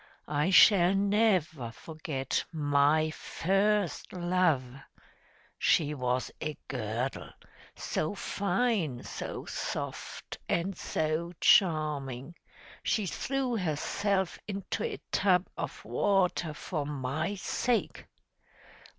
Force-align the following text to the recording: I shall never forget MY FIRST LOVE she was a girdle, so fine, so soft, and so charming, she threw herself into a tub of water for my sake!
I 0.27 0.49
shall 0.49 0.95
never 0.95 1.69
forget 1.71 2.43
MY 2.51 3.11
FIRST 3.11 4.11
LOVE 4.13 4.63
she 5.59 5.93
was 5.93 6.31
a 6.41 6.57
girdle, 6.67 7.29
so 7.75 8.15
fine, 8.15 9.03
so 9.03 9.45
soft, 9.45 10.39
and 10.49 10.75
so 10.75 11.33
charming, 11.39 12.33
she 12.81 13.05
threw 13.05 13.55
herself 13.57 14.39
into 14.47 14.83
a 14.83 14.99
tub 15.11 15.45
of 15.55 15.85
water 15.85 16.55
for 16.55 16.83
my 16.83 17.35
sake! 17.35 18.07